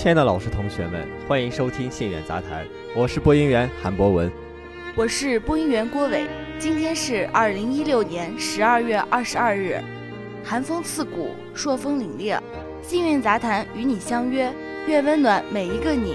[0.00, 2.64] 亲爱的老师、同学们，欢迎收听《信远杂谈》，
[2.96, 4.32] 我是播音员韩博文，
[4.96, 6.26] 我是播音员郭伟。
[6.58, 9.78] 今天是二零一六年十二月二十二日，
[10.42, 12.38] 寒风刺骨，朔风凛冽，
[12.80, 14.50] 《幸运杂谈》与你相约，
[14.86, 16.14] 愿温暖每一个你。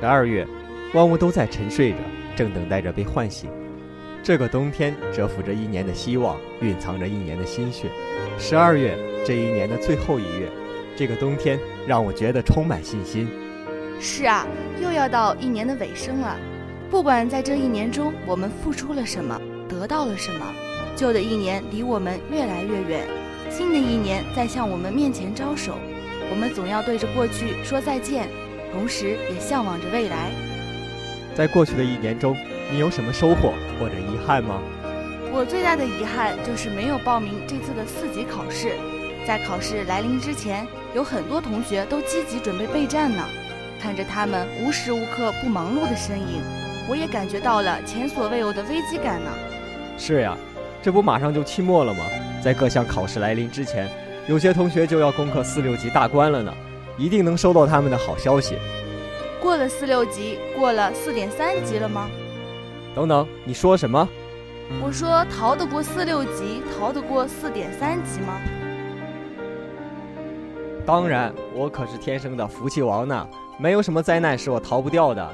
[0.00, 0.46] 十二月，
[0.94, 1.96] 万物都在沉睡着，
[2.36, 3.50] 正等待着被唤醒。
[4.22, 7.88] 这个冬天蛰伏着一年的希望，蕴藏着一年的心血。
[8.38, 8.96] 十二月，
[9.26, 10.48] 这一年的最后一月，
[11.00, 13.26] 这个冬天让我觉得充满信心。
[13.98, 14.46] 是啊，
[14.82, 16.36] 又要到一年的尾声了。
[16.90, 20.44] 不管在这一年中我们付出了什么，得到了什么，
[20.94, 23.06] 旧的一年离我们越来越远，
[23.48, 25.72] 新的一年在向我们面前招手。
[26.30, 28.28] 我们总要对着过去说再见，
[28.70, 30.30] 同时也向往着未来。
[31.34, 32.36] 在过去的一年中，
[32.70, 34.60] 你有什么收获或者遗憾吗？
[35.32, 38.72] 我最大的遗憾就是没有报名这次的四级考试。
[39.26, 43.22] 在考试来临之前，有很多同学都积极准备备战呢。
[43.80, 46.42] 看着他们无时无刻不忙碌的身影，
[46.88, 49.30] 我也感觉到了前所未有的危机感呢。
[49.96, 50.36] 是呀，
[50.82, 52.04] 这不马上就期末了吗？
[52.42, 53.88] 在各项考试来临之前，
[54.26, 56.52] 有些同学就要攻克四六级大关了呢，
[56.98, 58.58] 一定能收到他们的好消息。
[59.40, 62.10] 过了四六级，过了四点三级了吗？
[62.94, 64.06] 等等，你说什么？
[64.82, 68.38] 我说逃得过四六级，逃得过四点三级吗？
[70.86, 73.28] 当然，我可是天生的福气王呢，
[73.58, 75.30] 没有什么灾难是我逃不掉的。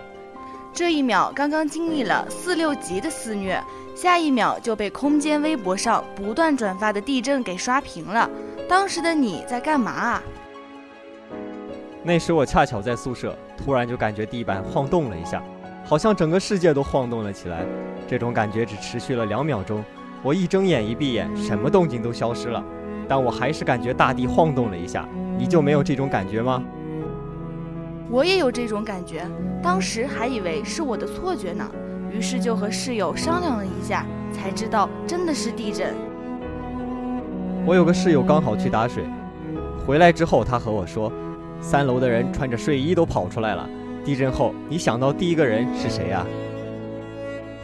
[0.73, 3.63] 这一秒刚刚经历了四六级的肆虐，
[3.95, 8.29] 下一秒就被空间微博上不断转发的地震给刷屏了。
[8.69, 10.23] 当时的你在干嘛啊？
[12.03, 15.43] 那时我恰巧在宿舍，突然就感觉地板晃动了一下，
[15.85, 17.65] 好像整个世界都晃动了起来。
[18.07, 19.83] 这种感觉只持续了两秒钟，
[20.23, 22.63] 我一睁眼一闭眼，什么动静都消失了，
[23.09, 25.09] 但我还是感觉大地晃动了一下。
[25.39, 26.63] 你就没有这种感觉吗？
[28.09, 29.27] 我也有这种感觉，
[29.63, 31.69] 当时还以为是我的错觉呢，
[32.11, 35.93] 于是就和室友商量了一下，才知道真的是地震。
[37.67, 39.05] 我有个室友刚好去打水，
[39.85, 41.13] 回来之后他和我说，
[41.61, 43.69] 三楼的人穿着睡衣都跑出来了。
[44.05, 46.25] 地震后，你想到第一个人是谁呀？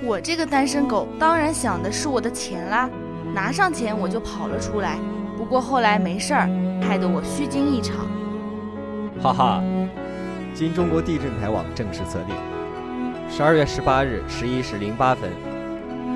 [0.04, 2.91] 我这个单身狗当然想的是我的钱啦，
[3.32, 4.98] 拿上钱我就跑了出来。
[5.42, 6.48] 不过后来没事儿，
[6.80, 8.06] 害得我虚惊一场。
[9.20, 9.60] 哈哈，
[10.54, 12.36] 经中国地震台网正式测定，
[13.28, 15.28] 十二月十八日十一时零八分，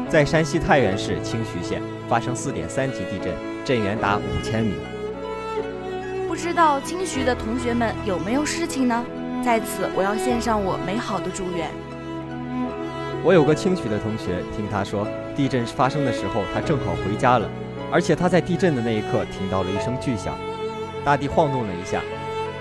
[0.09, 4.75] 在山西太原市清徐县发生四点三级地震，震源达五千米。
[6.29, 9.05] 不知道清徐的同学们有没有事情呢？
[9.45, 11.69] 在此，我要献上我美好的祝愿。
[13.25, 15.05] 我有个清徐的同学，听他说，
[15.35, 17.51] 地震发生的时候，他正好回家了。
[17.91, 20.37] 而且他在地震的那一刻听到了一声巨响，
[21.05, 22.03] 大地晃动了一下。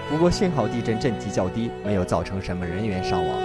[0.10, 3.36] 不过幸好地震震级较低，没有造成什么人员伤亡。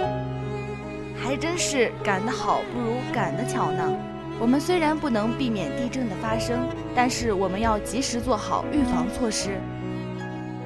[1.15, 3.91] 还真是赶得好不如赶得巧呢。
[4.39, 6.59] 我们虽然不能避免地震的发生，
[6.95, 9.51] 但是我们要及时做好预防措施。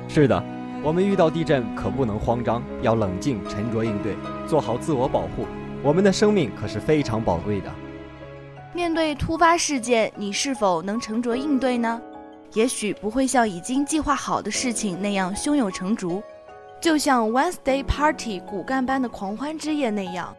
[0.08, 0.44] 是的，
[0.84, 4.16] 我们遇到地震可不能慌张，要冷静沉着应对，
[4.48, 5.46] 做好自我保护。
[5.82, 7.70] 我们的生命可是非常宝贵的。
[8.76, 12.02] 面对突发事件，你是否能沉着应对呢？
[12.56, 16.22] 也许不会像已经计划好的事情那样胸有成竹，
[16.82, 20.36] 就像 Wednesday Party 骨干班的狂欢之夜那样。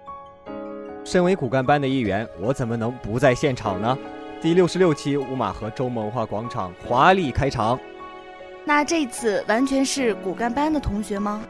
[1.03, 3.97] 身为骨干班的一员，我怎么能不在现场呢？
[4.43, 7.81] 第六十六期乌马河周末文化广场华丽开场。
[8.67, 11.43] 那这次完全是骨干班的同学吗？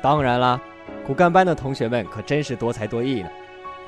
[0.00, 0.58] 当然啦，
[1.06, 3.28] 骨干班的同学们可真是多才多艺呢。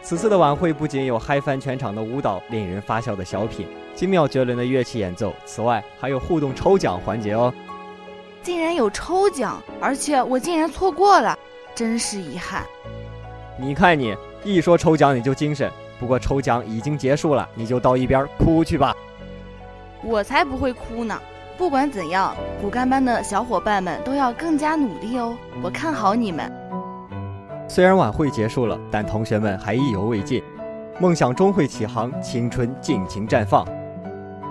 [0.02, 7.52] 此次的晚会不仅有嗨翻全场的舞蹈、令人发笑的小品、精妙绝伦的乐器演奏，此外还有互动抽奖环节哦。
[8.42, 11.38] 竟然有抽奖，而且我竟然错过了，
[11.74, 12.64] 真是遗憾。
[13.58, 15.70] 你看你一说抽奖你就精神，
[16.00, 18.96] 不过抽奖已经结束了，你就到一边哭去吧。
[20.02, 21.20] 我才不会哭呢！
[21.58, 26.50] 不管怎样，骨干班的小伙伴们都要更加努力哦，我看好你们。
[27.72, 30.42] 虽然晚会结束了，但同学们还意犹未尽，
[30.98, 33.64] 梦想终会起航，青春尽情绽放。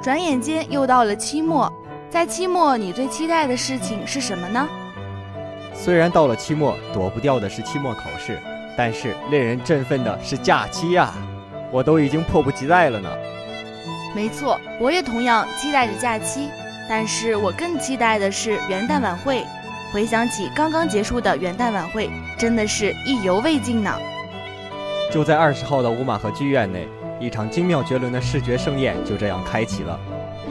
[0.02, 1.70] 转眼间又到了期末，
[2.10, 4.66] 在期末你最期待的事情是什么呢？
[5.74, 8.40] 虽然到了期末，躲不掉的是期末考试，
[8.78, 11.14] 但是令人振奋的是假期呀！
[11.74, 13.10] 我都已经迫不及待了呢。
[14.16, 16.48] 没错，我也同样期待着假期，
[16.88, 19.44] 但是我更期待的是元旦晚会。
[19.92, 23.92] 回想起刚刚结束的元旦晚会，真的是意犹未尽呢。
[25.12, 26.88] 就在二十号的乌马河剧院内，
[27.20, 30.00] 一场精妙绝伦的视觉盛宴就这样开启了。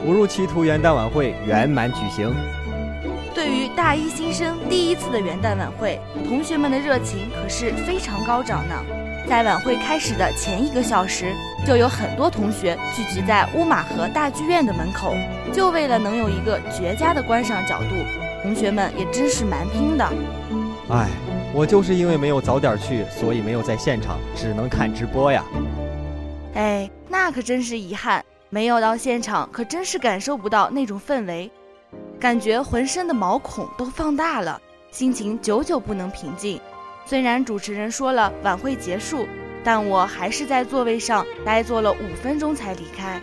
[0.05, 2.33] 误入歧途元旦晚会圆满举行。
[3.33, 8.75] 对于大一新生第一次的元旦晚会，同学们的热情可是非常高涨呢。
[9.29, 11.33] 在晚会开始的前一个小时，
[11.65, 15.15] 就有很多同学聚集在乌马河大剧院的门口，
[15.53, 17.95] 就为了能有一个绝佳的观赏角度。
[18.41, 20.05] 同学们也真是蛮拼的。
[20.89, 21.09] 唉，
[21.53, 25.43] 我就是因为没有早点去，所以没有在现场，只能看直播呀。
[26.55, 31.51] 哎，那可真是遗憾，没有到现场，可真是感受不到那种氛围，
[32.19, 34.59] 感觉浑身的毛孔都放大了，
[34.89, 36.59] 心情久久不能平静。
[37.05, 39.27] 虽然主持人说了晚会结束，
[39.63, 43.21] 但我还是在座位上呆坐了五分钟才离开。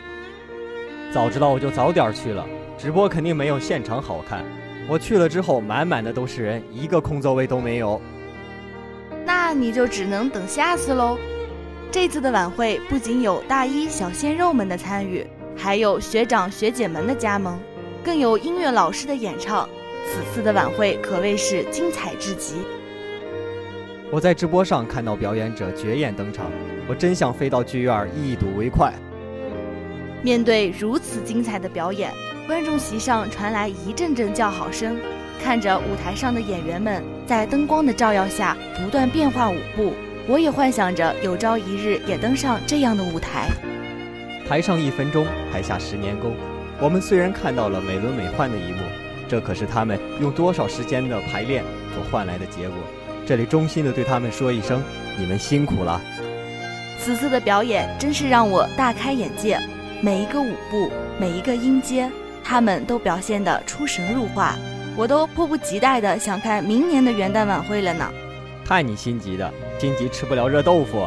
[1.13, 2.47] 早知道我就早点去了，
[2.79, 4.45] 直播肯定没有现场好看。
[4.89, 8.01] 我去了之后，满满的都是人，一个空座位都没有。
[9.25, 11.19] 那你就只能等下次喽。
[11.91, 17.59] 这次的晚会不仅有大一小鲜肉们的参与，还有学长学姐们的加盟，
[18.05, 19.69] 更有音乐老师的演唱。
[20.05, 22.57] 此次的晚会可谓是精彩至极。
[24.13, 26.47] 我在直播上看到表演者绝艳登场，
[26.87, 28.93] 我真想飞到剧院一睹为快。
[30.23, 32.13] 面对如此精彩的表演，
[32.47, 34.97] 观众席上传来一阵阵叫好声。
[35.43, 39.93] 看着舞台上的演员们在灯光的照耀下不断变化舞步，
[40.29, 43.49] 我也幻想着有朝一日也登上这样的舞台。
[44.49, 46.35] 台上一分钟，台下十年功。
[46.81, 48.79] 我们虽然看到了美轮美奂的一幕，
[49.29, 51.65] 这可是他们用多少时间的排练
[51.95, 52.79] 所换来的结果。
[53.27, 54.83] 这里衷心的对他们说一声，
[55.19, 56.01] 你们辛苦了。
[56.99, 59.61] 此次的表演真是让我大开眼界，
[60.01, 60.91] 每一个舞步，
[61.21, 62.11] 每一个音阶，
[62.49, 64.55] 他们都表现得出神入化，
[64.97, 68.09] 我都迫不及待的想看明年的元旦晚会了呢。
[68.65, 71.05] 看你心急的，心急吃不了热豆腐，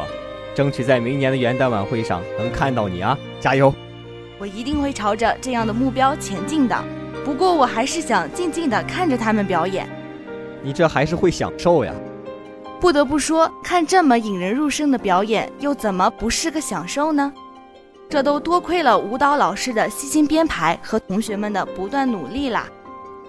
[0.54, 3.18] 争取在明年的元旦晚会上能看到你啊！
[3.40, 3.72] 加油！
[4.38, 6.76] 我一定会朝着这样的目标前进的。
[7.24, 9.88] 不过我还是想静静的看着他们表演。
[10.62, 11.94] 你这还是会享受呀？
[12.78, 17.32] 不得不说，看这么引人入胜的表演，又怎么不是个享受呢？
[18.10, 22.66] 这都多亏了舞蹈老师的悉心编排和同学们的不断努力啦。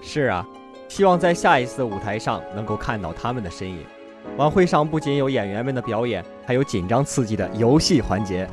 [0.02, 0.44] 是啊，
[0.88, 3.86] 希望在下一次的舞台上能够看到他们的身影。
[4.38, 8.50] 晚会上不仅有演员们的表演，还有紧张刺激的游戏环节。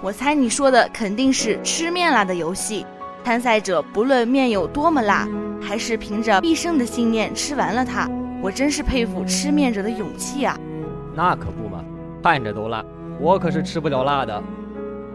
[0.00, 2.86] 我猜你说的肯定是吃面辣的游戏。
[3.22, 5.28] 参赛者不论面有多么辣，
[5.60, 8.08] 还是凭着必胜的信念吃完了它。
[8.40, 10.58] 我真是佩服吃面者的勇气啊！
[11.14, 11.84] 那可不嘛，
[12.22, 12.82] 看着都辣，
[13.20, 14.42] 我可是吃不了辣的。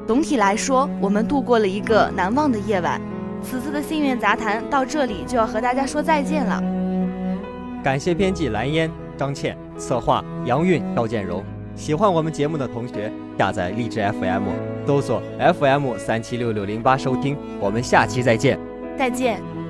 [0.05, 2.99] 总体来说，我们度过了一个难忘的夜晚。
[3.41, 6.61] 此次的幸运杂谈到这里就要和大家说再见了。
[7.83, 11.43] 感谢编辑蓝烟、张倩，策划杨韵、赵建荣。
[11.75, 14.43] 喜欢我们节目的同学，下载荔枝 FM，
[14.85, 17.37] 搜索 FM 三七六六零八收听。
[17.59, 18.59] 我们下期再见。
[18.97, 19.62] 再见。